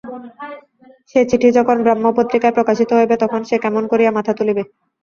সে 1.09 1.19
চিঠি 1.29 1.49
যখন 1.57 1.77
ব্রাহ্ম-পত্রিকায় 1.83 2.55
প্রকাশিত 2.57 2.89
হইবে 2.97 3.15
তখন 3.23 3.41
সে 3.49 3.55
কেমন 3.63 3.83
করিয়া 3.91 4.11
মাথা 4.17 4.31
তুলিবে? 4.39 4.63